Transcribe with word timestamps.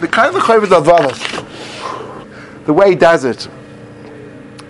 the 0.00 0.08
kind 0.08 0.28
of 0.28 0.34
the 0.34 0.40
Chovos 0.40 0.66
HaLevavos, 0.66 2.64
the 2.64 2.72
way 2.72 2.90
he 2.90 2.96
does 2.96 3.24
it 3.24 3.48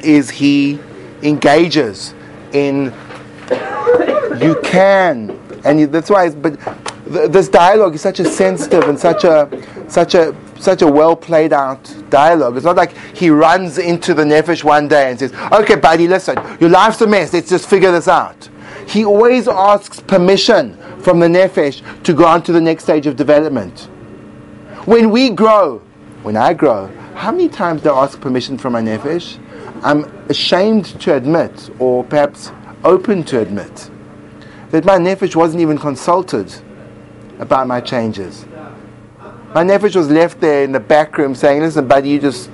is 0.01 0.31
he 0.31 0.79
engages 1.23 2.15
in 2.53 2.93
you 4.41 4.59
can, 4.63 5.39
and 5.65 5.81
you, 5.81 5.87
that's 5.87 6.09
why. 6.11 6.31
But 6.31 6.59
th- 7.13 7.31
this 7.31 7.49
dialogue 7.49 7.95
is 7.95 8.01
such 8.01 8.21
a 8.21 8.25
sensitive 8.25 8.85
and 8.85 8.99
such 8.99 9.25
a 9.25 9.49
such 9.89 10.15
a 10.15 10.35
such 10.59 10.83
a 10.83 10.87
well 10.87 11.15
played 11.15 11.53
out 11.53 11.95
dialogue. 12.09 12.57
It's 12.57 12.65
not 12.65 12.77
like 12.77 12.97
he 13.15 13.31
runs 13.31 13.79
into 13.79 14.15
the 14.15 14.25
nefesh 14.25 14.65
one 14.65 14.89
day 14.89 15.11
and 15.11 15.19
says, 15.19 15.33
"Okay, 15.53 15.77
buddy, 15.77 16.09
listen, 16.09 16.37
your 16.59 16.71
life's 16.71 17.01
a 17.03 17.07
mess. 17.07 17.33
Let's 17.33 17.51
just 17.51 17.69
figure 17.69 17.93
this 17.93 18.09
out." 18.09 18.49
He 18.87 19.05
always 19.05 19.47
asks 19.47 20.01
permission 20.01 20.77
from 21.01 21.21
the 21.21 21.29
nefesh 21.29 21.83
to 22.05 22.15
go 22.15 22.25
on 22.25 22.43
to 22.45 22.53
the 22.53 22.61
next 22.61 22.85
stage 22.85 23.07
of 23.07 23.17
development. 23.17 23.89
When 24.87 25.11
we 25.11 25.29
grow, 25.29 25.83
when 26.23 26.39
I 26.39 26.55
grow, 26.55 26.87
how 27.15 27.33
many 27.33 27.51
times 27.51 27.83
do 27.83 27.91
I 27.91 28.05
ask 28.05 28.19
permission 28.19 28.57
from 28.57 28.73
my 28.73 28.81
nefesh? 28.81 29.39
I'm 29.83 30.05
ashamed 30.31 30.87
to 31.03 31.15
admit, 31.15 31.69
or 31.79 32.03
perhaps 32.03 32.51
open 32.83 33.23
to 33.25 33.41
admit, 33.41 33.91
that 34.71 34.87
my 34.87 34.97
nefesh 34.97 35.37
wasn't 35.37 35.61
even 35.61 35.77
consulted 35.77 36.55
about 37.39 37.67
my 37.67 37.83
changes. 37.83 38.47
My 39.53 39.65
nefesh 39.65 39.97
was 39.97 40.09
left 40.09 40.41
there 40.41 40.65
in 40.65 40.73
the 40.73 40.81
back 40.81 41.19
room 41.19 41.35
saying, 41.35 41.61
"Listen, 41.61 41.87
buddy, 41.87 42.09
you 42.09 42.19
just, 42.19 42.51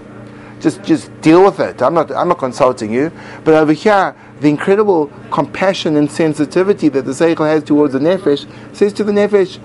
just, 0.59 0.83
just 0.83 1.20
deal 1.20 1.45
with 1.45 1.61
it. 1.61 1.81
I'm 1.81 1.95
not, 1.95 2.11
I'm 2.11 2.27
not 2.27 2.39
consulting 2.39 2.93
you." 2.93 3.12
But 3.45 3.55
over 3.55 3.73
here, 3.73 4.17
the 4.41 4.48
incredible 4.48 5.12
compassion 5.31 5.97
and 5.97 6.11
sensitivity 6.11 6.89
that 6.89 7.03
the 7.03 7.12
seichel 7.12 7.47
has 7.47 7.62
towards 7.62 7.93
the 7.93 8.01
nefesh 8.01 8.48
says 8.75 8.93
to 8.95 9.05
the 9.05 9.12
nefesh, 9.12 9.61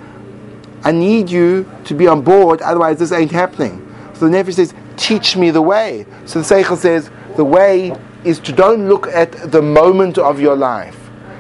"I 0.83 0.91
need 0.91 1.29
you 1.29 1.65
to 1.85 1.93
be 1.93 2.07
on 2.07 2.21
board, 2.21 2.61
otherwise 2.61 2.97
this 2.97 3.11
ain't 3.11 3.31
happening." 3.31 3.81
So 4.13 4.27
the 4.27 4.37
nefesh 4.37 4.55
says, 4.55 4.73
"Teach 4.97 5.35
me 5.37 5.51
the 5.51 5.61
way." 5.61 6.05
So 6.25 6.41
the 6.41 6.45
seichel 6.45 6.77
says, 6.77 7.09
"The 7.35 7.45
way 7.45 7.93
is 8.23 8.39
to 8.39 8.51
don't 8.51 8.87
look 8.87 9.07
at 9.07 9.51
the 9.51 9.61
moment 9.61 10.17
of 10.17 10.39
your 10.39 10.55
life. 10.55 10.97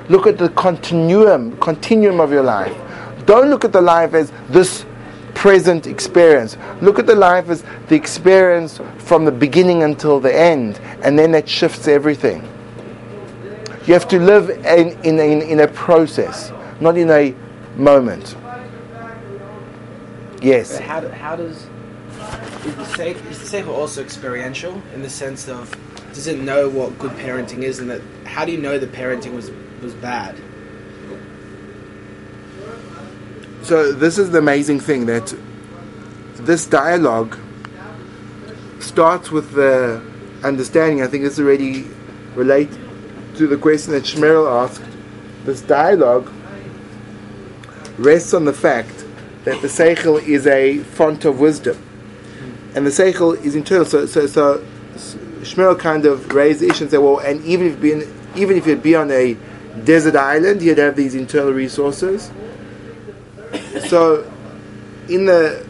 Look 0.09 0.27
at 0.27 0.37
the 0.37 0.49
continuum, 0.49 1.57
continuum 1.57 2.19
of 2.19 2.31
your 2.31 2.43
life. 2.43 2.73
Don't 3.25 3.49
look 3.49 3.63
at 3.63 3.71
the 3.71 3.81
life 3.81 4.13
as 4.13 4.31
this." 4.49 4.85
present 5.33 5.87
experience. 5.87 6.57
Look 6.81 6.99
at 6.99 7.07
the 7.07 7.15
life 7.15 7.49
as 7.49 7.63
the 7.87 7.95
experience 7.95 8.79
from 8.97 9.25
the 9.25 9.31
beginning 9.31 9.81
until 9.81 10.19
the 10.19 10.31
end, 10.37 10.79
and 11.03 11.17
then 11.17 11.31
that 11.31 11.49
shifts 11.49 11.87
everything. 11.87 12.47
You 13.85 13.93
have 13.93 14.07
to 14.09 14.19
live 14.19 14.49
in, 14.49 14.89
in, 15.03 15.19
in, 15.19 15.41
in 15.41 15.59
a 15.61 15.67
process, 15.67 16.51
not 16.79 16.95
in 16.95 17.09
a 17.09 17.33
moment. 17.75 18.35
Yes. 20.41 20.73
But 20.73 20.81
how, 20.81 21.07
how 21.09 21.35
does 21.35 21.67
is 22.65 22.75
the 22.75 22.83
seichel, 22.83 23.31
is 23.31 23.39
the 23.39 23.57
seichel 23.57 23.69
also 23.69 24.01
experiential 24.01 24.81
in 24.93 25.01
the 25.01 25.09
sense 25.09 25.47
of 25.47 25.75
does 26.13 26.27
it 26.27 26.39
know 26.39 26.67
what 26.67 26.97
good 26.99 27.11
parenting 27.11 27.59
is, 27.59 27.79
and 27.79 27.89
that 27.89 28.01
how 28.25 28.43
do 28.43 28.51
you 28.51 28.57
know 28.57 28.77
the 28.77 28.87
parenting 28.87 29.33
was 29.33 29.51
was 29.81 29.93
bad? 29.95 30.35
So 33.63 33.91
this 33.91 34.17
is 34.17 34.31
the 34.31 34.39
amazing 34.39 34.79
thing 34.79 35.05
that 35.05 35.33
this 36.33 36.65
dialogue 36.65 37.37
starts 38.79 39.31
with 39.31 39.51
the 39.51 40.01
understanding. 40.43 41.03
I 41.03 41.07
think 41.07 41.23
this 41.23 41.39
already 41.39 41.87
relates 42.35 42.75
to 43.37 43.47
the 43.47 43.57
question 43.57 43.93
that 43.93 44.03
Shmerel 44.03 44.63
asked. 44.63 44.83
This 45.45 45.61
dialogue 45.61 46.31
rests 47.97 48.33
on 48.33 48.45
the 48.45 48.53
fact 48.53 49.05
that 49.43 49.61
the 49.61 49.67
seichel 49.67 50.21
is 50.21 50.45
a 50.47 50.79
font 50.79 51.25
of 51.25 51.39
wisdom, 51.39 51.77
and 52.75 52.85
the 52.85 52.91
seichel 52.91 53.39
is 53.43 53.55
internal. 53.55 53.85
So, 53.85 54.05
so, 54.05 54.27
so 54.27 54.65
Shmerel 55.41 55.77
kind 55.79 56.05
of 56.05 56.31
raised 56.33 56.59
the 56.59 56.69
issue 56.69 56.83
and 56.83 56.91
said, 56.91 56.99
well, 56.99 57.19
and 57.19 57.43
even 57.43 57.67
if 57.67 57.81
being, 57.81 58.01
even 58.35 58.57
if 58.57 58.67
you'd 58.67 58.83
be 58.83 58.95
on 58.95 59.09
a 59.11 59.35
desert 59.83 60.15
island, 60.15 60.61
you'd 60.61 60.77
have 60.77 60.95
these 60.95 61.15
internal 61.15 61.51
resources. 61.51 62.31
So, 63.87 64.31
in 65.09 65.25
the 65.25 65.65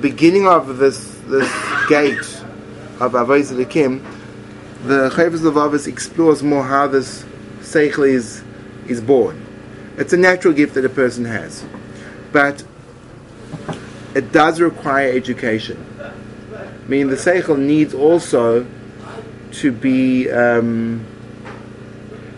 beginning 0.00 0.46
of 0.46 0.78
this 0.78 1.14
this 1.26 1.50
gate 1.88 2.18
of 3.00 3.12
Avodah 3.12 3.64
Elokim, 3.64 4.04
the 4.84 5.08
Chovos 5.10 5.38
HaLevavos 5.38 5.86
explores 5.86 6.42
more 6.42 6.64
how 6.64 6.86
this 6.86 7.24
seichel 7.60 8.08
is 8.08 8.42
is 8.86 9.00
born. 9.00 9.40
It's 9.96 10.12
a 10.12 10.16
natural 10.16 10.52
gift 10.52 10.74
that 10.74 10.84
a 10.84 10.88
person 10.88 11.24
has, 11.24 11.64
but 12.32 12.64
it 14.14 14.32
does 14.32 14.60
require 14.60 15.10
education. 15.12 15.84
Meaning, 16.86 17.08
the 17.08 17.16
seichel 17.16 17.58
needs 17.58 17.94
also 17.94 18.66
to 19.52 19.72
be 19.72 20.30
um, 20.30 21.04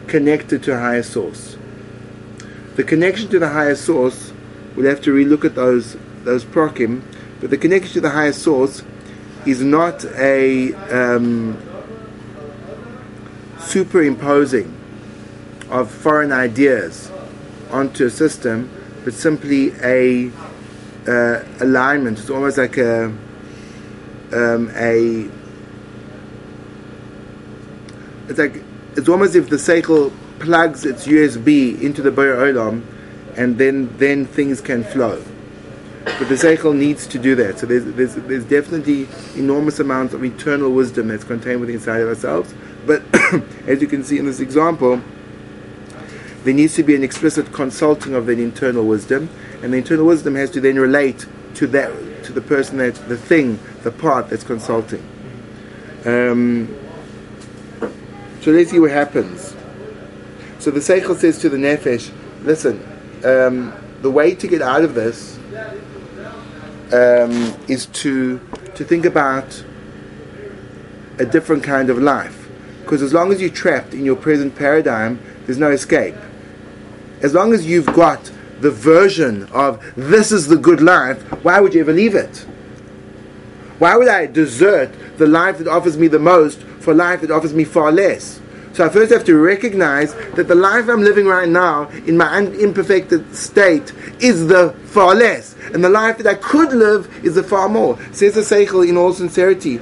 connected 0.06 0.62
to 0.64 0.74
a 0.74 0.78
higher 0.78 1.02
source. 1.02 1.56
The 2.76 2.84
connection 2.84 3.28
to 3.30 3.38
the 3.38 3.48
higher 3.48 3.74
source 3.74 4.32
we'll 4.76 4.86
have 4.86 5.00
to 5.00 5.12
relook 5.12 5.44
at 5.44 5.54
those 5.54 5.96
those 6.22 6.44
prokim. 6.44 7.02
But 7.40 7.50
the 7.50 7.56
connection 7.56 7.94
to 7.94 8.00
the 8.00 8.10
higher 8.10 8.32
source 8.32 8.82
is 9.44 9.62
not 9.62 10.04
a 10.04 10.74
um, 10.74 11.56
superimposing 13.58 14.72
of 15.70 15.90
foreign 15.90 16.32
ideas 16.32 17.10
onto 17.70 18.06
a 18.06 18.10
system, 18.10 18.70
but 19.04 19.14
simply 19.14 19.72
a 19.82 20.30
uh, 21.06 21.44
alignment. 21.60 22.18
It's 22.18 22.30
almost 22.30 22.58
like 22.58 22.76
a 22.76 23.06
um, 24.32 24.70
a 24.74 25.28
it's 28.28 28.38
like 28.38 28.62
it's 28.96 29.08
almost 29.08 29.34
if 29.34 29.48
the 29.48 29.56
seichel 29.56 30.12
plugs 30.38 30.84
its 30.84 31.06
USB 31.06 31.80
into 31.80 32.02
the 32.02 32.10
Boyer 32.10 32.36
Olam 32.36 32.84
and 33.36 33.58
then 33.58 33.96
then 33.98 34.26
things 34.26 34.60
can 34.60 34.84
flow. 34.84 35.22
But 36.04 36.28
the 36.28 36.36
Seichel 36.36 36.74
needs 36.74 37.06
to 37.08 37.18
do 37.18 37.34
that. 37.34 37.58
So 37.58 37.66
there's, 37.66 37.84
there's, 37.84 38.14
there's 38.14 38.44
definitely 38.44 39.08
enormous 39.34 39.80
amounts 39.80 40.14
of 40.14 40.24
eternal 40.24 40.70
wisdom 40.70 41.08
that's 41.08 41.24
contained 41.24 41.60
within 41.60 41.74
inside 41.74 41.98
of 42.00 42.08
ourselves. 42.08 42.54
But 42.86 43.02
as 43.66 43.82
you 43.82 43.88
can 43.88 44.04
see 44.04 44.16
in 44.16 44.24
this 44.24 44.38
example, 44.38 45.02
there 46.46 46.54
needs 46.54 46.76
to 46.76 46.84
be 46.84 46.94
an 46.94 47.02
explicit 47.02 47.52
consulting 47.52 48.14
of 48.14 48.26
that 48.26 48.38
internal 48.38 48.86
wisdom, 48.86 49.28
and 49.64 49.72
the 49.72 49.78
internal 49.78 50.06
wisdom 50.06 50.36
has 50.36 50.48
to 50.48 50.60
then 50.60 50.78
relate 50.78 51.26
to 51.54 51.66
that 51.66 51.90
to 52.22 52.32
the 52.32 52.40
person 52.40 52.78
that 52.78 52.94
the 53.08 53.16
thing, 53.16 53.58
the 53.82 53.90
part 53.90 54.30
that's 54.30 54.44
consulting. 54.44 55.02
Um, 56.04 56.72
so 58.42 58.52
let's 58.52 58.70
see 58.70 58.78
what 58.78 58.92
happens. 58.92 59.56
So 60.60 60.70
the 60.70 60.78
Seichel 60.78 61.16
says 61.16 61.40
to 61.40 61.48
the 61.48 61.56
Nefesh, 61.56 62.12
listen, 62.44 62.80
um, 63.24 63.74
the 64.02 64.10
way 64.12 64.36
to 64.36 64.46
get 64.46 64.62
out 64.62 64.84
of 64.84 64.94
this 64.94 65.38
um, 66.92 67.56
is 67.66 67.86
to 67.86 68.38
to 68.76 68.84
think 68.84 69.04
about 69.04 69.64
a 71.18 71.24
different 71.24 71.64
kind 71.64 71.90
of 71.90 71.98
life. 71.98 72.48
Because 72.82 73.02
as 73.02 73.12
long 73.12 73.32
as 73.32 73.40
you're 73.40 73.50
trapped 73.50 73.94
in 73.94 74.04
your 74.04 74.14
present 74.14 74.54
paradigm, 74.54 75.18
there's 75.46 75.58
no 75.58 75.72
escape. 75.72 76.14
As 77.22 77.34
long 77.34 77.52
as 77.52 77.66
you've 77.66 77.92
got 77.94 78.30
the 78.60 78.70
version 78.70 79.44
of 79.52 79.82
this 79.96 80.32
is 80.32 80.48
the 80.48 80.56
good 80.56 80.80
life, 80.80 81.20
why 81.44 81.60
would 81.60 81.74
you 81.74 81.80
ever 81.80 81.92
leave 81.92 82.14
it? 82.14 82.46
Why 83.78 83.96
would 83.96 84.08
I 84.08 84.26
desert 84.26 84.90
the 85.18 85.26
life 85.26 85.58
that 85.58 85.68
offers 85.68 85.98
me 85.98 86.08
the 86.08 86.18
most 86.18 86.60
for 86.80 86.94
life 86.94 87.20
that 87.20 87.30
offers 87.30 87.52
me 87.52 87.64
far 87.64 87.92
less? 87.92 88.40
So 88.72 88.84
I 88.84 88.90
first 88.90 89.10
have 89.10 89.24
to 89.24 89.36
recognize 89.36 90.14
that 90.34 90.48
the 90.48 90.54
life 90.54 90.88
I'm 90.88 91.02
living 91.02 91.26
right 91.26 91.48
now 91.48 91.88
in 92.06 92.18
my 92.18 92.40
imperfected 92.40 93.34
state 93.34 93.92
is 94.20 94.48
the 94.48 94.74
far 94.84 95.14
less. 95.14 95.54
And 95.72 95.82
the 95.82 95.88
life 95.88 96.18
that 96.18 96.26
I 96.26 96.34
could 96.34 96.72
live 96.72 97.24
is 97.24 97.36
the 97.36 97.42
far 97.42 97.70
more. 97.70 97.98
Says 98.12 98.34
the 98.34 98.42
Seichel 98.42 98.86
in 98.86 98.98
all 98.98 99.14
sincerity 99.14 99.80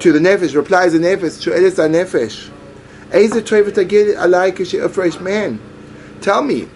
to 0.00 0.12
the 0.12 0.18
Nefesh, 0.18 0.54
replies 0.54 0.92
the 0.92 0.98
Nefesh, 0.98 1.40
to 1.42 1.54
Elis 1.54 1.76
Nefesh. 1.76 2.50
a 4.84 4.88
fresh 4.88 5.18
man. 5.18 5.58
Tell 6.20 6.42
me, 6.42 6.68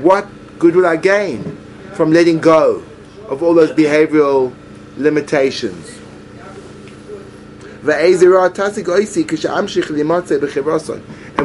what 0.00 0.26
good 0.58 0.76
will 0.76 0.86
I 0.86 0.96
gain 0.96 1.56
from 1.94 2.12
letting 2.12 2.40
go 2.40 2.82
of 3.28 3.42
all 3.42 3.54
those 3.54 3.70
behavioral 3.70 4.54
limitations? 4.96 5.98
And 7.82 7.88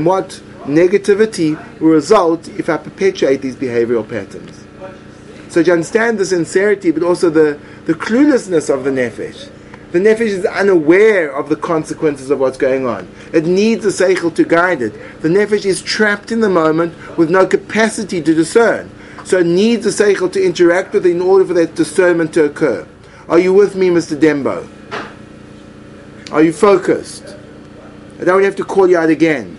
what 0.06 0.42
negativity 0.66 1.80
will 1.80 1.90
result 1.90 2.48
if 2.50 2.70
I 2.70 2.78
perpetuate 2.78 3.42
these 3.42 3.56
behavioral 3.56 4.08
patterns. 4.08 4.66
So 5.50 5.64
to 5.64 5.72
understand 5.72 6.18
the 6.18 6.26
sincerity, 6.26 6.92
but 6.92 7.04
also 7.04 7.30
the, 7.30 7.60
the 7.86 7.94
cluelessness 7.94 8.74
of 8.74 8.84
the 8.84 8.90
nefesh. 8.90 9.50
The 9.96 10.02
nefesh 10.02 10.28
is 10.28 10.46
unaware 10.46 11.34
of 11.34 11.48
the 11.48 11.56
consequences 11.56 12.30
of 12.30 12.38
what's 12.38 12.58
going 12.58 12.86
on. 12.86 13.08
It 13.32 13.46
needs 13.46 13.86
a 13.86 13.88
seichel 13.88 14.36
to 14.36 14.44
guide 14.44 14.82
it. 14.82 14.92
The 15.22 15.30
nefesh 15.30 15.64
is 15.64 15.82
trapped 15.82 16.34
in 16.34 16.42
the 16.42 16.50
moment 16.50 17.18
with 17.18 17.30
no 17.30 17.48
capacity 17.48 18.22
to 18.22 18.34
discern. 18.34 18.92
So 19.24 19.38
it 19.38 19.46
needs 19.46 19.86
a 19.86 19.92
seichel 19.92 20.30
to 20.34 20.46
interact 20.46 20.92
with 20.92 21.06
it 21.06 21.12
in 21.12 21.22
order 21.22 21.46
for 21.46 21.54
that 21.54 21.76
discernment 21.76 22.34
to 22.34 22.44
occur. 22.44 22.86
Are 23.30 23.40
you 23.40 23.54
with 23.54 23.78
me, 23.78 23.88
Mr. 23.88 24.20
Dembo? 24.20 24.68
Are 26.30 26.44
you 26.44 26.52
focused? 26.52 27.34
I 28.20 28.26
don't 28.26 28.44
have 28.44 28.58
to 28.58 28.66
call 28.66 28.90
you 28.90 28.98
out 28.98 29.10
again. 29.10 29.58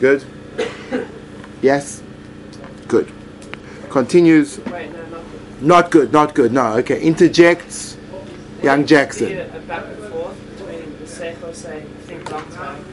Good? 0.00 0.22
Yes? 1.62 2.02
Good. 2.88 3.10
Continues. 3.88 4.58
No, 4.66 5.07
not 5.60 5.90
good. 5.90 6.12
Not 6.12 6.34
good. 6.34 6.52
No, 6.52 6.74
okay. 6.78 7.00
Interjects. 7.00 7.96
Young 8.62 8.86
Jackson. 8.86 9.38
a, 9.38 9.56
a 9.56 9.60
back 9.60 9.84
and 9.84 10.12
forth 10.12 10.58
between 10.58 10.98
the 10.98 11.04
Seichel 11.04 11.54
saying 11.54 11.86
think 12.06 12.28
long 12.30 12.50
term 12.50 12.84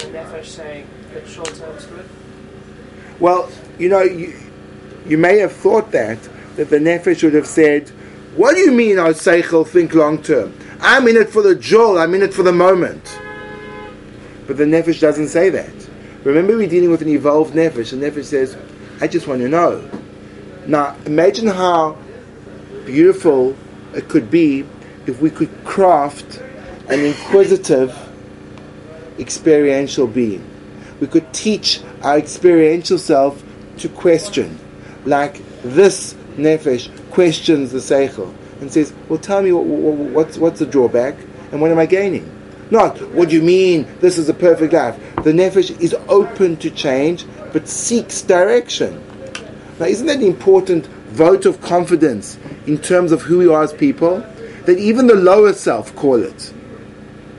and 0.00 0.14
Nefesh 0.14 0.46
saying 0.46 0.88
that 1.12 1.26
short 1.28 1.54
term 1.54 1.76
good. 1.76 2.08
Well, 3.20 3.48
you 3.78 3.88
know, 3.88 4.02
you, 4.02 4.36
you 5.06 5.16
may 5.16 5.38
have 5.38 5.52
thought 5.52 5.92
that, 5.92 6.18
that 6.56 6.68
the 6.68 6.78
Nefesh 6.78 7.22
would 7.22 7.34
have 7.34 7.46
said, 7.46 7.88
What 8.34 8.54
do 8.54 8.60
you 8.60 8.72
mean, 8.72 8.98
oh, 8.98 9.06
O 9.06 9.12
Seichel, 9.12 9.66
think 9.66 9.94
long 9.94 10.20
term? 10.20 10.52
I'm 10.80 11.06
in 11.06 11.16
it 11.16 11.30
for 11.30 11.42
the 11.42 11.54
jewel, 11.54 11.98
I'm 11.98 12.12
in 12.14 12.22
it 12.22 12.34
for 12.34 12.42
the 12.42 12.52
moment. 12.52 13.20
But 14.48 14.56
the 14.56 14.64
Nefesh 14.64 15.00
doesn't 15.00 15.28
say 15.28 15.48
that. 15.50 15.72
Remember, 16.24 16.56
we're 16.56 16.68
dealing 16.68 16.90
with 16.90 17.02
an 17.02 17.08
evolved 17.08 17.54
Nefesh, 17.54 17.92
and 17.92 18.02
Nefesh 18.02 18.24
says, 18.24 18.56
I 19.00 19.06
just 19.06 19.28
want 19.28 19.42
to 19.42 19.48
know. 19.48 19.88
Now, 20.66 20.96
imagine 21.06 21.46
how 21.46 21.98
beautiful 22.84 23.56
it 23.94 24.08
could 24.08 24.30
be 24.30 24.66
if 25.06 25.20
we 25.20 25.30
could 25.30 25.50
craft 25.64 26.40
an 26.88 27.00
inquisitive, 27.00 27.96
experiential 29.18 30.06
being. 30.06 30.44
We 31.00 31.06
could 31.06 31.32
teach 31.32 31.80
our 32.02 32.18
experiential 32.18 32.98
self 32.98 33.42
to 33.78 33.88
question, 33.88 34.58
like 35.04 35.40
this 35.62 36.14
nefesh 36.36 36.90
questions 37.10 37.72
the 37.72 37.78
seichel 37.78 38.34
and 38.60 38.72
says, 38.72 38.92
"Well, 39.08 39.18
tell 39.18 39.42
me 39.42 39.52
what, 39.52 39.64
what, 39.64 39.94
what's 40.10 40.38
what's 40.38 40.58
the 40.58 40.66
drawback 40.66 41.16
and 41.52 41.60
what 41.60 41.70
am 41.70 41.78
I 41.78 41.86
gaining?" 41.86 42.30
Not 42.70 43.00
what 43.12 43.28
do 43.28 43.36
you 43.36 43.42
mean 43.42 43.86
this 44.00 44.18
is 44.18 44.28
a 44.28 44.34
perfect 44.34 44.72
life. 44.72 44.98
The 45.22 45.32
nefesh 45.32 45.78
is 45.80 45.94
open 46.08 46.56
to 46.58 46.70
change, 46.70 47.26
but 47.52 47.68
seeks 47.68 48.22
direction. 48.22 49.02
Now, 49.78 49.86
isn't 49.86 50.06
that 50.06 50.22
important 50.22 50.88
vote 51.14 51.46
of 51.46 51.60
confidence 51.60 52.38
in 52.66 52.76
terms 52.76 53.12
of 53.12 53.22
who 53.22 53.38
we 53.38 53.48
are 53.48 53.62
as 53.62 53.72
people? 53.72 54.18
That 54.66 54.78
even 54.78 55.06
the 55.06 55.14
lower 55.14 55.52
self, 55.52 55.94
call 55.94 56.22
it, 56.22 56.52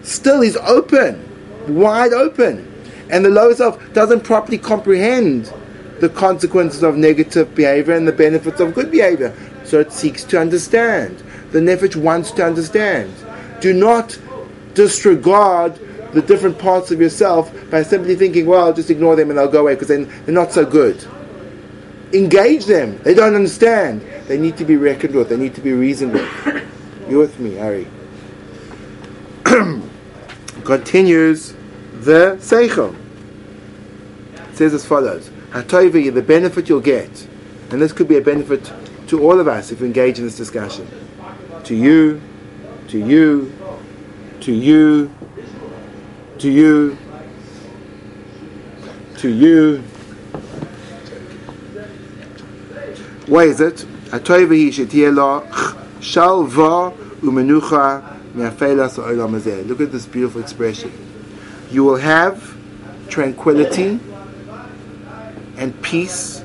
still 0.04 0.42
is 0.42 0.58
open, 0.58 1.22
wide 1.68 2.14
open. 2.14 2.72
And 3.10 3.26
the 3.26 3.30
lower 3.30 3.54
self 3.54 3.94
doesn't 3.94 4.24
properly 4.24 4.58
comprehend 4.58 5.54
the 6.00 6.10
consequences 6.10 6.84
of 6.84 6.96
negative 6.96 7.54
behavior 7.56 7.94
and 7.94 8.08
the 8.08 8.12
benefits 8.12 8.60
of 8.60 8.74
good 8.74 8.92
behavior. 8.92 9.36
So 9.64 9.80
it 9.80 9.92
seeks 9.92 10.24
to 10.26 10.40
understand. 10.40 11.18
The 11.52 11.60
nefesh 11.60 11.96
wants 11.96 12.32
to 12.32 12.46
understand. 12.46 13.14
Do 13.62 13.74
not 13.74 14.18
disregard 14.74 15.80
the 16.14 16.22
different 16.22 16.60
parts 16.60 16.92
of 16.92 17.02
yourself 17.02 17.52
by 17.70 17.84
simply 17.84 18.16
thinking, 18.16 18.46
well, 18.46 18.66
I'll 18.66 18.74
just 18.74 18.90
ignore 18.90 19.16
them 19.16 19.30
and 19.30 19.40
they'll 19.40 19.50
go 19.50 19.62
away 19.62 19.74
because 19.74 19.90
then 19.90 20.10
they're 20.26 20.36
not 20.36 20.54
so 20.54 20.66
good 20.66 21.06
engage 22.18 22.66
them. 22.66 23.00
They 23.04 23.14
don't 23.14 23.36
understand. 23.36 24.02
They 24.28 24.38
need 24.38 24.58
to 24.58 24.66
be 24.66 24.76
reckoned 24.78 25.16
with. 25.16 25.30
They 25.30 25.38
need 25.38 25.56
to 25.56 25.62
be 25.62 25.74
reasoned 25.74 26.14
with. 26.14 26.62
You 27.08 27.20
with 27.20 27.40
me, 27.40 27.60
Ari? 27.60 27.88
Continues 30.64 31.54
the 31.94 32.36
Seichel. 32.40 32.96
It 34.34 34.58
says 34.58 34.74
as 34.74 34.88
follows 34.88 35.30
Hatoivi, 35.52 36.12
the 36.12 36.22
benefit 36.24 36.68
you'll 36.68 36.82
get, 36.82 37.28
and 37.70 37.80
this 37.80 37.94
could 37.94 38.08
be 38.08 38.18
a 38.18 38.22
benefit 38.22 38.74
to 39.08 39.22
all 39.24 39.40
of 39.40 39.48
us 39.48 39.72
if 39.72 39.82
we 39.82 39.88
engage 39.88 40.18
in 40.18 40.26
this 40.26 40.36
discussion. 40.36 40.88
To 41.66 41.76
you, 41.76 42.22
to 42.88 42.98
you, 42.98 43.54
to 44.42 44.52
you, 44.52 45.12
to 46.40 46.50
you, 46.50 46.98
to 49.18 49.30
you. 49.30 49.84
What 52.74 52.84
is 52.90 53.00
it? 53.00 53.06
Hatoivi 53.06 53.15
shetiye 53.15 53.15
lo 53.15 53.15
shalva 53.15 53.15
umenucha 53.15 53.15
me'afelas 58.36 58.98
ha'olam 58.98 59.40
hazeh. 59.40 59.68
Look 59.68 59.82
at 59.82 59.92
this 59.92 60.06
beautiful 60.06 60.42
expression. 60.42 60.92
You 61.72 61.84
will 61.84 61.96
have 61.96 62.56
tranquility 63.10 64.00
and 65.58 65.82
peace 65.82 66.44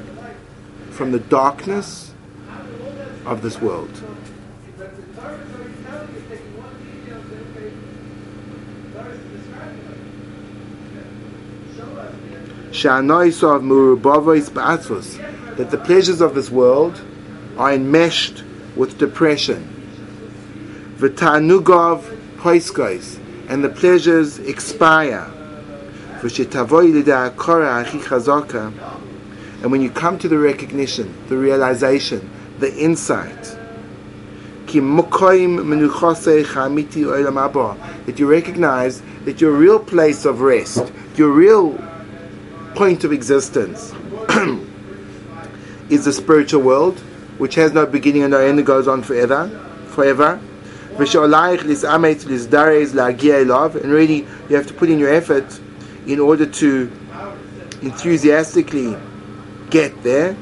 from 0.91 1.12
the 1.12 1.19
darkness 1.19 2.12
of 3.27 3.43
this 3.43 3.61
world. 3.61 3.91
Murubavois 13.62 14.49
ba'atzvus. 14.50 15.30
That 15.61 15.71
the 15.71 15.77
pleasures 15.77 16.23
of 16.23 16.35
this 16.35 16.51
world 16.51 16.99
are 17.59 17.75
enmeshed 17.75 18.43
with 18.77 18.97
depression. 18.97 19.69
V'tanugov 20.97 22.01
poiskois. 22.39 23.19
And 23.47 23.62
the 23.62 23.69
pleasures 23.69 24.39
expire. 24.39 25.31
And 29.62 29.71
when 29.71 29.83
you 29.83 29.91
come 29.91 30.19
to 30.19 30.29
the 30.29 30.39
recognition, 30.39 31.15
the 31.29 31.37
realization, 31.37 32.31
the 32.59 32.75
insight, 32.75 33.59
that 38.06 38.15
you 38.17 38.27
recognize 38.27 39.03
that 39.27 39.41
your 39.43 39.53
real 39.53 39.79
place 39.79 40.25
of 40.25 40.41
rest, 40.41 40.91
your 41.17 41.31
real 41.31 41.79
point 42.75 43.05
of 43.05 43.13
existence, 43.13 43.93
is 45.91 46.05
the 46.05 46.13
spiritual 46.13 46.63
world, 46.63 46.99
which 47.39 47.57
has 47.57 47.73
no 47.73 47.85
beginning 47.85 48.23
and 48.23 48.31
no 48.31 48.39
end, 48.39 48.59
and 48.59 48.67
goes 48.67 48.87
on 48.87 49.03
forever, 49.03 49.49
forever. 49.89 50.41
And 50.91 50.99
really 53.93 54.27
you 54.49 54.57
have 54.57 54.67
to 54.67 54.75
put 54.75 54.89
in 54.89 54.99
your 54.99 55.13
effort 55.13 55.61
in 56.07 56.21
order 56.21 56.47
to 56.47 56.91
enthusiastically 57.83 58.97
get 59.71 60.03
there. 60.03 60.37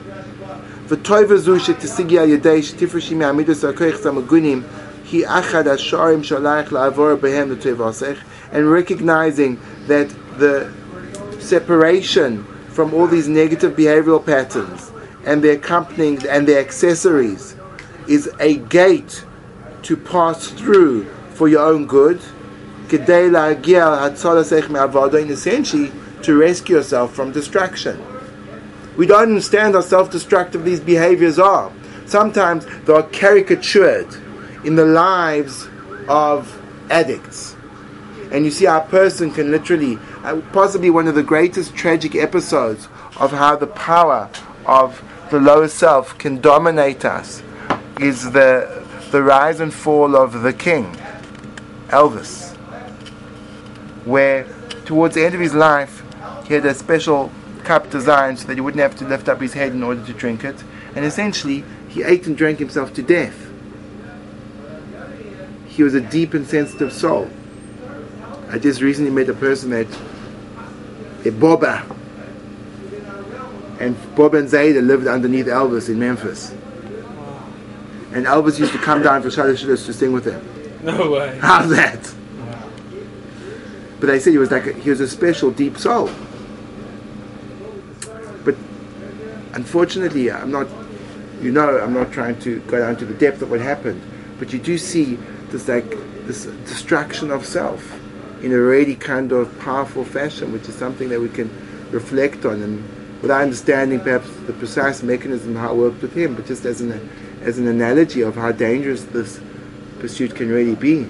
And 8.51 8.71
recognizing 8.71 9.61
that 9.87 10.09
the 10.39 10.73
separation 11.41 12.45
from 12.69 12.95
all 12.95 13.07
these 13.07 13.29
negative 13.29 13.77
behavioral 13.77 14.25
patterns 14.25 14.91
and 15.29 15.45
their 15.45 15.57
accompanying 15.57 16.27
and 16.27 16.49
their 16.49 16.59
accessories 16.59 17.55
is 18.09 18.31
a 18.41 18.57
gate 18.57 19.27
to 19.83 19.95
pass 19.95 20.47
through 20.47 21.05
for 21.35 21.49
your 21.49 21.61
own 21.61 21.87
good. 21.87 22.19
Essentially 22.91 23.53
to 26.23 26.37
rescue 26.37 26.77
yourself 26.77 27.15
from 27.15 27.33
distraction. 27.33 28.03
We 28.97 29.07
don't 29.07 29.29
understand 29.29 29.75
how 29.75 29.83
self-destructive 29.83 30.65
these 30.65 30.81
behaviors 30.81 31.39
are. 31.39 31.71
Sometimes 32.07 32.65
they 32.87 32.95
are 32.95 33.03
caricatured 33.03 34.09
in 34.65 34.77
the 34.77 34.87
lives 34.87 35.69
of 36.09 36.59
addicts. 36.91 37.55
And 38.33 38.47
you 38.47 38.51
see 38.51 38.67
our 38.67 38.81
person 38.81 39.31
can 39.31 39.51
literally, 39.51 39.99
uh, 40.25 40.41
possibly 40.53 40.89
one 40.89 41.07
of 41.07 41.15
the 41.15 41.23
greatest 41.23 41.77
tragic 41.77 42.15
episodes 42.15 42.89
of 43.19 43.33
how 43.33 43.57
the 43.57 43.67
power 43.67 44.31
of 44.65 45.03
the 45.31 45.41
lower 45.41 45.69
self 45.69 46.17
can 46.19 46.41
dominate 46.41 47.05
us 47.05 47.43
is 48.01 48.33
the, 48.33 48.85
the 49.11 49.23
rise 49.23 49.61
and 49.61 49.73
fall 49.73 50.17
of 50.17 50.43
the 50.43 50.53
king, 50.53 50.97
Elvis, 51.89 52.57
where 54.05 54.45
towards 54.85 55.15
the 55.15 55.25
end 55.25 55.35
of 55.35 55.41
his 55.41 55.55
life 55.55 56.03
he 56.47 56.55
had 56.55 56.65
a 56.65 56.75
special 56.75 57.31
cup 57.65 57.91
designed 57.91 58.39
so 58.39 58.47
that 58.47 58.55
he 58.55 58.61
wouldn't 58.61 58.81
have 58.81 58.97
to 58.97 59.07
lift 59.07 59.29
up 59.29 59.41
his 59.41 59.53
head 59.53 59.73
in 59.73 59.83
order 59.83 60.05
to 60.05 60.13
drink 60.15 60.45
it. 60.45 60.65
And 60.95 61.05
essentially, 61.05 61.65
he 61.89 62.03
ate 62.03 62.27
and 62.27 62.37
drank 62.37 62.59
himself 62.59 62.95
to 62.95 63.03
death. 63.03 63.47
He 65.67 65.83
was 65.83 65.95
a 65.95 66.01
deep 66.01 66.35
and 66.35 66.47
sensitive 66.47 66.93
soul. 66.93 67.31
I 68.49 68.59
just 68.59 68.81
recently 68.81 69.11
met 69.11 69.29
a 69.29 69.35
person 69.35 69.71
that, 69.71 69.87
a 71.27 71.31
Boba, 71.31 71.98
and 73.79 73.97
Bob 74.17 74.35
and 74.35 74.49
Zayda 74.49 74.85
lived 74.85 75.07
underneath 75.07 75.47
Elvis 75.47 75.89
in 75.89 75.99
Memphis. 75.99 76.51
And 78.13 78.27
Elvis 78.27 78.59
used 78.59 78.73
to 78.73 78.79
come 78.79 79.03
down 79.03 79.23
for 79.23 79.29
Shalosh 79.29 79.65
to 79.65 79.93
sing 79.93 80.13
with 80.13 80.25
him. 80.25 80.43
No 80.83 81.11
way. 81.11 81.39
How's 81.43 81.71
that? 81.71 82.13
But 84.01 84.07
they 84.07 84.21
said 84.21 84.31
he 84.31 84.39
was 84.39 84.51
like 84.51 84.67
a, 84.67 84.73
he 84.73 84.91
was 84.91 85.01
a 85.01 85.09
special 85.09 85.51
deep 85.51 85.77
soul. 85.77 86.11
But 88.45 88.57
unfortunately, 89.55 90.31
I'm 90.31 90.51
not, 90.51 90.69
you 91.41 91.53
know, 91.53 91.79
I'm 91.79 91.93
not 91.93 92.13
trying 92.13 92.39
to 92.41 92.61
go 92.61 92.79
down 92.79 92.97
to 92.97 93.05
the 93.05 93.15
depth 93.15 93.43
of 93.43 93.51
what 93.51 93.61
happened, 93.61 94.01
but 94.39 94.53
you 94.53 94.59
do 94.59 94.79
see 94.79 95.17
this 95.51 95.69
like 95.69 95.91
this 96.27 96.45
destruction 96.45 97.31
of 97.31 97.45
self 97.45 97.93
in 98.43 98.53
a 98.53 98.59
really 98.59 98.95
kind 98.95 99.33
of 99.33 99.59
powerful 99.61 100.05
fashion, 100.05 100.53
which 100.53 100.69
is 100.69 100.75
something 100.75 101.09
that 101.09 101.21
we 101.21 101.29
can 101.29 101.51
reflect 101.91 102.45
on 102.45 102.63
and 102.63 102.98
without 103.23 103.43
understanding 103.43 104.01
perhaps 104.01 104.29
the 104.47 104.53
precise 104.53 105.03
mechanism 105.03 105.55
how 105.57 105.73
it 105.73 105.77
worked 105.77 106.03
with 106.03 106.15
him, 106.15 106.35
but 106.35 106.47
just 106.47 106.65
as 106.65 106.81
an 106.81 107.09
as 107.43 107.59
an 107.59 107.67
analogy 107.69 108.21
of 108.21 108.35
how 108.35 108.53
dangerous 108.53 109.05
this 109.05 109.41
pursuit 109.99 110.35
can 110.35 110.49
really 110.49 110.75
be. 110.75 111.05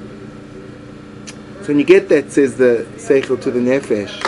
So 1.63 1.69
when 1.69 1.79
you 1.79 1.85
get 1.85 2.09
that, 2.09 2.33
says 2.33 2.57
the 2.57 2.87
Seichel 2.97 3.41
to 3.43 3.51
the 3.51 3.61
Nefesh, 3.61 4.25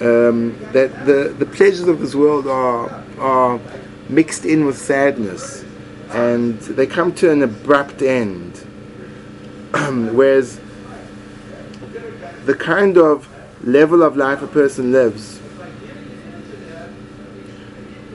um, 0.00 0.56
that 0.72 1.06
the, 1.06 1.34
the 1.38 1.46
pleasures 1.46 1.88
of 1.88 2.00
this 2.00 2.14
world 2.14 2.46
are, 2.46 3.04
are 3.18 3.60
mixed 4.08 4.44
in 4.44 4.66
with 4.66 4.76
sadness 4.78 5.64
and 6.10 6.58
they 6.60 6.86
come 6.86 7.14
to 7.14 7.30
an 7.30 7.42
abrupt 7.42 8.02
end. 8.02 8.56
Whereas 9.72 10.60
the 12.44 12.54
kind 12.54 12.98
of 12.98 13.28
level 13.66 14.02
of 14.02 14.16
life 14.16 14.42
a 14.42 14.46
person 14.46 14.92
lives 14.92 15.33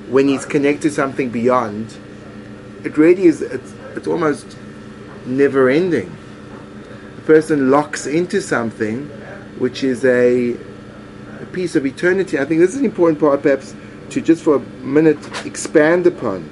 when 0.09 0.27
he's 0.27 0.45
connected 0.45 0.81
to 0.81 0.91
something 0.91 1.29
beyond, 1.29 1.97
it 2.83 2.97
really 2.97 3.25
is, 3.25 3.41
it's, 3.41 3.73
it's 3.95 4.07
almost 4.07 4.57
never 5.25 5.69
ending. 5.69 6.15
The 7.17 7.21
person 7.21 7.69
locks 7.69 8.07
into 8.07 8.41
something 8.41 9.05
which 9.59 9.83
is 9.83 10.03
a, 10.05 10.53
a 11.41 11.45
piece 11.51 11.75
of 11.75 11.85
eternity. 11.85 12.39
I 12.39 12.45
think 12.45 12.59
this 12.59 12.71
is 12.71 12.77
an 12.77 12.85
important 12.85 13.19
part, 13.19 13.41
perhaps, 13.43 13.75
to 14.09 14.21
just 14.21 14.43
for 14.43 14.55
a 14.55 14.59
minute 14.59 15.19
expand 15.45 16.07
upon. 16.07 16.49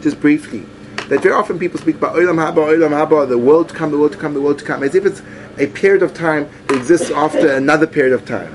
Just 0.00 0.20
briefly. 0.20 0.66
That 1.08 1.22
very 1.22 1.34
often 1.34 1.58
people 1.58 1.78
speak 1.78 1.96
about 1.96 2.16
Olam 2.16 2.36
Haba, 2.36 2.54
Olam 2.56 2.90
Haba, 2.90 3.28
the 3.28 3.38
world 3.38 3.68
to 3.68 3.74
come, 3.74 3.90
the 3.90 3.98
world 3.98 4.12
to 4.12 4.18
come, 4.18 4.34
the 4.34 4.40
world 4.40 4.58
to 4.60 4.64
come, 4.64 4.82
as 4.82 4.94
if 4.94 5.04
it's 5.04 5.22
a 5.58 5.66
period 5.66 6.02
of 6.02 6.14
time 6.14 6.48
that 6.66 6.76
exists 6.76 7.10
after 7.10 7.52
another 7.52 7.86
period 7.86 8.12
of 8.12 8.24
time. 8.24 8.52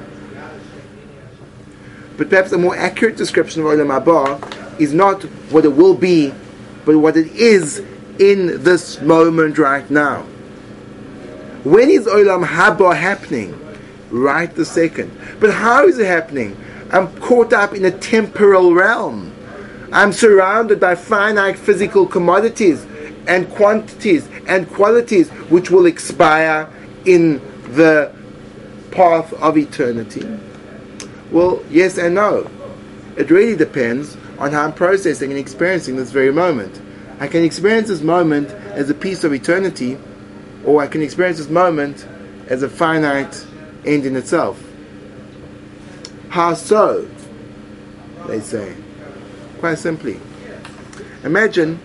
But 2.17 2.29
perhaps 2.29 2.51
a 2.51 2.57
more 2.57 2.75
accurate 2.75 3.17
description 3.17 3.61
of 3.61 3.67
Olam 3.67 3.87
Haba 3.87 4.79
is 4.79 4.93
not 4.93 5.23
what 5.51 5.65
it 5.65 5.75
will 5.75 5.95
be, 5.95 6.33
but 6.85 6.97
what 6.97 7.17
it 7.17 7.27
is 7.33 7.79
in 8.19 8.63
this 8.63 9.01
moment 9.01 9.57
right 9.57 9.89
now. 9.89 10.21
When 11.63 11.89
is 11.89 12.05
Olam 12.05 12.45
Haba 12.45 12.95
happening? 12.95 13.59
Right 14.11 14.53
the 14.53 14.65
second. 14.65 15.11
But 15.39 15.51
how 15.51 15.87
is 15.87 15.97
it 15.97 16.05
happening? 16.05 16.55
I'm 16.91 17.07
caught 17.19 17.51
up 17.51 17.73
in 17.73 17.83
a 17.85 17.91
temporal 17.91 18.73
realm. 18.73 19.33
I'm 19.91 20.13
surrounded 20.13 20.79
by 20.79 20.95
finite 20.95 21.57
physical 21.57 22.05
commodities 22.05 22.85
and 23.27 23.49
quantities 23.49 24.27
and 24.47 24.69
qualities 24.69 25.29
which 25.49 25.71
will 25.71 25.85
expire 25.85 26.69
in 27.05 27.39
the 27.73 28.13
path 28.91 29.33
of 29.33 29.57
eternity. 29.57 30.27
Well, 31.31 31.63
yes 31.69 31.97
and 31.97 32.15
no. 32.15 32.49
It 33.17 33.29
really 33.29 33.55
depends 33.55 34.17
on 34.37 34.51
how 34.51 34.65
I'm 34.65 34.73
processing 34.73 35.31
and 35.31 35.39
experiencing 35.39 35.95
this 35.95 36.11
very 36.11 36.31
moment. 36.31 36.81
I 37.19 37.27
can 37.27 37.43
experience 37.43 37.87
this 37.87 38.01
moment 38.01 38.49
as 38.49 38.89
a 38.89 38.93
piece 38.93 39.23
of 39.23 39.33
eternity, 39.33 39.97
or 40.65 40.81
I 40.81 40.87
can 40.87 41.01
experience 41.01 41.37
this 41.37 41.49
moment 41.49 42.05
as 42.47 42.61
a 42.61 42.69
finite 42.69 43.45
end 43.85 44.05
in 44.05 44.15
itself. 44.15 44.61
How 46.29 46.53
so? 46.53 47.07
They 48.27 48.41
say. 48.41 48.75
Quite 49.59 49.79
simply. 49.79 50.19
Imagine 51.23 51.79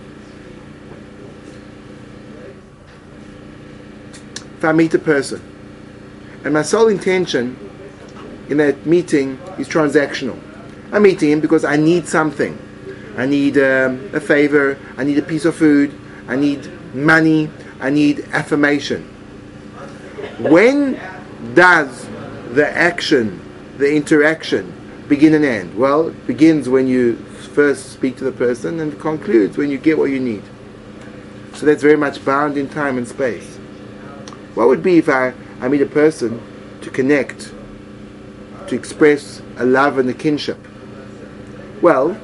if 4.59 4.64
I 4.64 4.73
meet 4.73 4.92
a 4.92 4.99
person 4.99 5.40
and 6.44 6.52
my 6.52 6.62
sole 6.62 6.88
intention 6.88 7.70
in 8.50 8.59
that 8.59 8.85
meeting 8.85 9.38
is 9.59 9.69
transactional. 9.69 10.38
I'm 10.92 11.02
meeting 11.04 11.30
him 11.30 11.40
because 11.40 11.64
I 11.64 11.76
need 11.76 12.07
something. 12.07 12.59
I 13.16 13.26
need 13.26 13.57
um, 13.59 14.11
a 14.12 14.21
favor, 14.21 14.78
I 14.97 15.04
need 15.04 15.19
a 15.19 15.23
piece 15.23 15.45
of 15.45 15.54
food, 15.54 15.95
I 16.28 16.37
need 16.37 16.69
money, 16.95 17.50
I 17.80 17.90
need 17.90 18.21
affirmation. 18.33 19.02
When 20.38 21.00
does 21.54 22.07
the 22.52 22.69
action, 22.69 23.40
the 23.78 23.95
interaction, 23.95 24.73
begin 25.09 25.35
and 25.35 25.45
end? 25.45 25.76
Well, 25.76 26.09
it 26.09 26.26
begins 26.26 26.69
when 26.69 26.87
you 26.87 27.16
first 27.54 27.92
speak 27.92 28.16
to 28.19 28.25
the 28.25 28.33
person 28.33 28.80
and 28.80 28.99
concludes 29.00 29.57
when 29.57 29.71
you 29.71 29.78
get 29.78 29.99
what 29.99 30.11
you 30.11 30.21
need. 30.21 30.42
So 31.54 31.66
that's 31.66 31.83
very 31.83 31.97
much 31.97 32.25
bound 32.25 32.57
in 32.57 32.69
time 32.69 32.97
and 32.97 33.07
space. 33.07 33.57
What 34.54 34.69
would 34.69 34.83
be 34.83 34.99
if 34.99 35.09
I, 35.09 35.35
I 35.61 35.69
meet 35.69 35.83
a 35.83 35.87
person 35.87 36.40
to 36.80 36.90
connect, 36.90 37.52
to 38.71 38.77
express 38.77 39.43
a 39.59 39.65
love 39.65 39.99
and 39.99 40.09
a 40.09 40.15
kinship? 40.15 40.59
Well, 41.83 42.19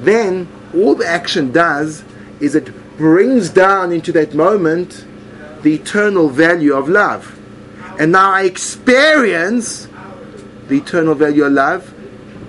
then 0.00 0.48
all 0.74 0.94
the 0.94 1.06
action 1.06 1.52
does 1.52 2.04
is 2.40 2.54
it 2.54 2.72
brings 2.96 3.50
down 3.50 3.92
into 3.92 4.12
that 4.12 4.34
moment 4.34 5.06
the 5.62 5.74
eternal 5.74 6.28
value 6.28 6.74
of 6.74 6.88
love. 6.88 7.38
And 7.98 8.12
now 8.12 8.30
I 8.30 8.42
experience 8.42 9.88
the 10.68 10.78
eternal 10.78 11.14
value 11.14 11.44
of 11.44 11.52
love 11.52 11.94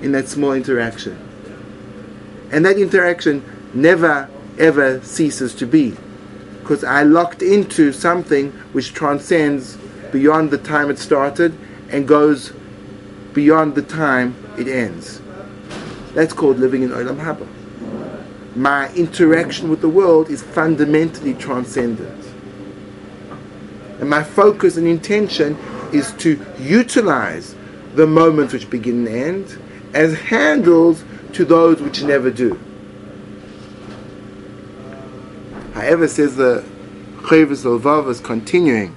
in 0.01 0.13
that 0.13 0.27
small 0.27 0.53
interaction. 0.53 1.17
And 2.51 2.65
that 2.65 2.77
interaction 2.77 3.43
never 3.73 4.29
ever 4.57 5.01
ceases 5.01 5.53
to 5.55 5.65
be. 5.65 5.95
Because 6.59 6.83
I 6.83 7.03
locked 7.03 7.41
into 7.41 7.91
something 7.91 8.51
which 8.73 8.93
transcends 8.93 9.77
beyond 10.11 10.51
the 10.51 10.57
time 10.57 10.89
it 10.89 10.99
started 10.99 11.57
and 11.89 12.07
goes 12.07 12.53
beyond 13.33 13.75
the 13.75 13.81
time 13.81 14.35
it 14.57 14.67
ends. 14.67 15.21
That's 16.13 16.33
called 16.33 16.59
living 16.59 16.83
in 16.83 16.89
Olam 16.89 17.17
Haba. 17.17 17.47
My 18.55 18.93
interaction 18.93 19.69
with 19.69 19.81
the 19.81 19.89
world 19.89 20.29
is 20.29 20.43
fundamentally 20.43 21.33
transcendent. 21.33 22.25
And 23.99 24.09
my 24.09 24.23
focus 24.23 24.77
and 24.77 24.87
intention 24.87 25.57
is 25.93 26.11
to 26.13 26.43
utilize 26.59 27.55
the 27.95 28.07
moments 28.07 28.53
which 28.53 28.69
begin 28.69 29.07
and 29.07 29.15
end 29.15 29.59
as 29.93 30.13
handles 30.13 31.03
to 31.33 31.45
those 31.45 31.81
which 31.81 32.03
never 32.03 32.29
do. 32.29 32.59
However, 35.73 36.07
says 36.07 36.35
the 36.35 36.63
Chovos 37.17 37.63
HaLevavos 37.63 38.09
is 38.11 38.19
continuing, 38.19 38.95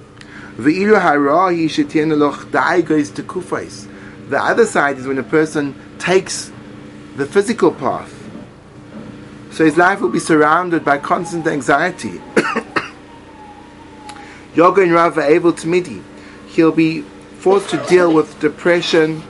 the 4.29 4.41
other 4.41 4.65
side 4.65 4.97
is 4.97 5.07
when 5.07 5.17
a 5.17 5.23
person 5.23 5.75
takes 5.99 6.51
the 7.15 7.25
physical 7.25 7.71
path. 7.71 8.11
So 9.51 9.63
his 9.63 9.77
life 9.77 10.01
will 10.01 10.09
be 10.09 10.19
surrounded 10.19 10.83
by 10.83 10.97
constant 10.97 11.47
anxiety. 11.47 12.21
Yoga 14.55 14.81
and 14.81 14.91
Rav 14.91 15.17
are 15.17 15.21
able 15.21 15.53
to 15.53 15.67
midi. 15.67 16.01
He'll 16.47 16.71
be 16.71 17.01
forced 17.39 17.69
to 17.69 17.77
deal 17.87 18.13
with 18.13 18.39
depression 18.39 19.23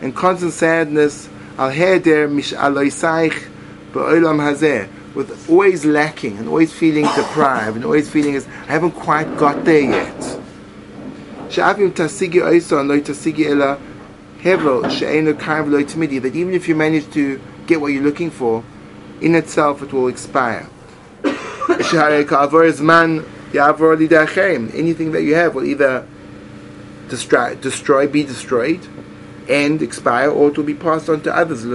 and 0.00 0.14
constant 0.14 0.52
sadness. 0.52 1.28
Al 1.58 1.70
heder 1.70 2.28
mish 2.28 2.52
aloisaich 2.52 3.48
hazeh 3.92 4.88
with 5.14 5.50
always 5.50 5.84
lacking 5.84 6.38
and 6.38 6.48
always 6.48 6.72
feeling 6.72 7.04
deprived 7.16 7.76
and 7.76 7.84
always 7.84 8.08
feeling 8.08 8.36
as 8.36 8.46
I 8.46 8.72
haven't 8.72 8.92
quite 8.92 9.36
got 9.36 9.64
there 9.64 9.80
yet. 9.80 10.40
She'avim 11.50 11.90
tasigi 11.90 12.40
oisa 12.40 12.80
and 12.80 12.88
lo 12.88 13.00
tasigi 13.00 13.50
ela 13.50 13.78
that 16.18 16.32
even 16.34 16.54
if 16.54 16.68
you 16.68 16.74
manage 16.74 17.10
to 17.12 17.40
get 17.66 17.80
what 17.80 17.88
you're 17.88 18.02
looking 18.02 18.30
for, 18.30 18.64
in 19.20 19.34
itself 19.34 19.82
it 19.82 19.92
will 19.92 20.08
expire. 20.08 20.68
Anything 24.74 25.12
that 25.12 25.22
you 25.22 25.34
have 25.34 25.54
will 25.54 25.64
either 25.64 26.06
destroy, 27.08 27.54
destroy, 27.56 28.06
be 28.06 28.22
destroyed, 28.22 28.86
and 29.48 29.82
expire, 29.82 30.30
or 30.30 30.48
it 30.48 30.56
will 30.56 30.64
be 30.64 30.74
passed 30.74 31.08
on 31.08 31.20
to 31.22 31.36
others. 31.36 31.64
And 31.64 31.74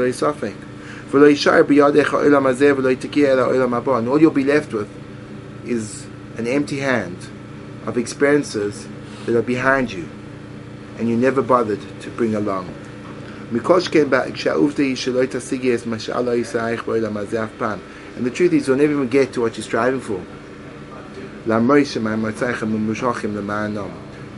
all 4.07 4.21
you'll 4.21 4.31
be 4.31 4.43
left 4.43 4.73
with 4.73 4.89
is 5.65 6.05
an 6.37 6.47
empty 6.47 6.79
hand 6.79 7.17
of 7.85 7.97
experiences 7.97 8.87
that 9.25 9.35
are 9.35 9.41
behind 9.41 9.91
you, 9.91 10.07
and 10.97 11.09
you 11.09 11.17
never 11.17 11.41
bothered 11.41 11.81
to 12.01 12.09
bring 12.11 12.35
along. 12.35 12.73
And 18.15 18.25
the 18.25 18.31
truth 18.31 18.53
is, 18.53 18.67
you'll 18.67 18.77
never 18.77 18.93
even 18.93 19.07
get 19.07 19.33
to 19.33 19.41
what 19.41 19.57
you're 19.57 19.63
striving 19.63 20.01
for. 20.01 20.23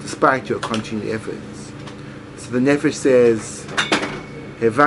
Despite 0.02 0.50
your 0.50 0.60
continued 0.60 1.16
efforts. 1.16 1.72
So 2.38 2.52
the 2.52 2.60
Nefesh 2.60 2.96
says. 2.96 3.66
I've 4.60 4.80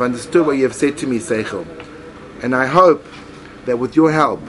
understood 0.00 0.46
what 0.46 0.56
you 0.56 0.64
have 0.64 0.74
said 0.74 0.96
to 0.98 1.06
me, 1.06 1.18
Seichel. 1.18 1.66
And 2.42 2.54
I 2.54 2.66
hope 2.66 3.06
that 3.66 3.78
with 3.78 3.94
your 3.94 4.10
help, 4.10 4.40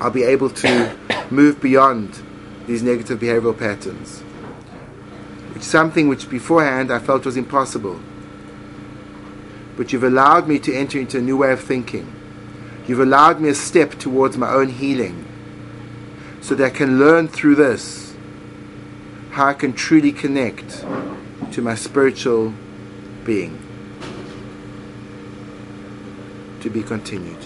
I'll 0.00 0.10
be 0.10 0.24
able 0.24 0.50
to 0.50 0.98
move 1.30 1.60
beyond 1.60 2.20
these 2.66 2.82
negative 2.82 3.20
behavioral 3.20 3.58
patterns. 3.58 4.20
Which 5.54 5.62
something 5.62 6.08
which 6.08 6.28
beforehand 6.28 6.92
I 6.92 6.98
felt 6.98 7.24
was 7.24 7.36
impossible. 7.36 8.00
But 9.76 9.92
you've 9.92 10.04
allowed 10.04 10.48
me 10.48 10.58
to 10.60 10.74
enter 10.74 10.98
into 10.98 11.18
a 11.18 11.22
new 11.22 11.36
way 11.36 11.52
of 11.52 11.60
thinking. 11.60 12.12
You've 12.86 13.00
allowed 13.00 13.40
me 13.40 13.48
a 13.48 13.54
step 13.54 13.92
towards 13.92 14.36
my 14.36 14.50
own 14.50 14.68
healing 14.68 15.24
so 16.40 16.54
that 16.56 16.64
I 16.64 16.70
can 16.70 16.98
learn 16.98 17.28
through 17.28 17.54
this 17.54 18.14
how 19.30 19.46
I 19.46 19.54
can 19.54 19.72
truly 19.72 20.12
connect 20.12 20.84
to 21.52 21.62
my 21.62 21.74
spiritual 21.74 22.52
being. 23.24 23.58
To 26.60 26.70
be 26.70 26.82
continued. 26.82 27.38